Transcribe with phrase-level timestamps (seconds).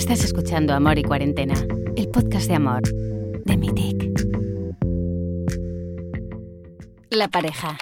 [0.00, 1.52] Estás escuchando Amor y Cuarentena,
[1.94, 2.80] el podcast de amor
[3.44, 4.10] de Mitic.
[7.10, 7.76] La pareja.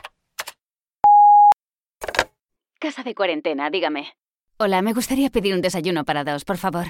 [2.81, 4.09] Casa de cuarentena, dígame.
[4.59, 6.86] Hola, me gustaría pedir un desayuno para dos, por favor.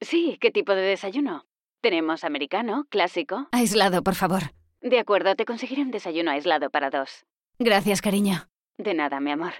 [0.00, 1.46] Sí, ¿qué tipo de desayuno?
[1.80, 3.48] Tenemos americano, clásico.
[3.50, 4.52] Aislado, por favor.
[4.80, 7.26] De acuerdo, te conseguiré un desayuno aislado para dos.
[7.58, 8.46] Gracias, cariño.
[8.78, 9.52] De nada, mi amor.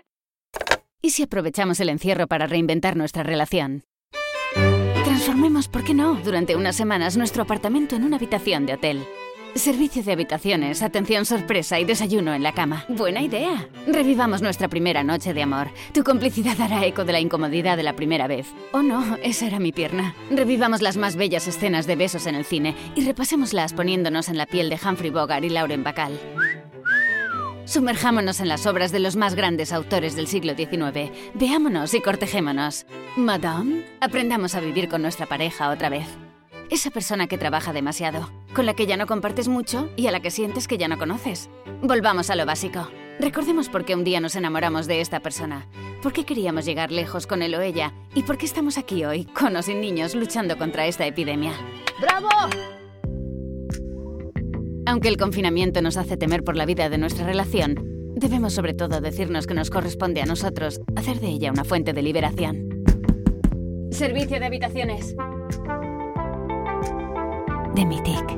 [1.03, 3.83] ¿Y si aprovechamos el encierro para reinventar nuestra relación?
[5.21, 9.05] Transformemos, ¿por qué no?, durante unas semanas nuestro apartamento en una habitación de hotel.
[9.55, 12.87] Servicio de habitaciones, atención sorpresa y desayuno en la cama.
[12.89, 13.69] Buena idea.
[13.87, 15.69] Revivamos nuestra primera noche de amor.
[15.93, 18.47] Tu complicidad hará eco de la incomodidad de la primera vez.
[18.73, 20.15] Oh no, esa era mi pierna.
[20.31, 24.47] Revivamos las más bellas escenas de besos en el cine y repasémoslas poniéndonos en la
[24.47, 26.19] piel de Humphrey Bogart y Lauren Bacall.
[27.71, 31.13] Sumerjámonos en las obras de los más grandes autores del siglo XIX.
[31.35, 32.85] Veámonos y cortejémonos.
[33.17, 36.09] Madame, aprendamos a vivir con nuestra pareja otra vez.
[36.69, 40.19] Esa persona que trabaja demasiado, con la que ya no compartes mucho y a la
[40.19, 41.49] que sientes que ya no conoces.
[41.81, 42.89] Volvamos a lo básico.
[43.21, 45.69] Recordemos por qué un día nos enamoramos de esta persona,
[46.03, 49.27] por qué queríamos llegar lejos con él o ella y por qué estamos aquí hoy,
[49.27, 51.53] con o sin niños, luchando contra esta epidemia.
[52.01, 52.31] ¡Bravo!
[54.91, 57.77] Aunque el confinamiento nos hace temer por la vida de nuestra relación,
[58.17, 62.03] debemos sobre todo decirnos que nos corresponde a nosotros hacer de ella una fuente de
[62.03, 62.83] liberación.
[63.93, 65.15] Servicio de habitaciones.
[67.77, 68.37] De Mitic.